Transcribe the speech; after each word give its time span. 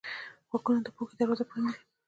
غوږونه 0.49 0.79
د 0.83 0.87
پوهې 0.95 1.15
دروازه 1.19 1.43
پرانیزي 1.49 1.81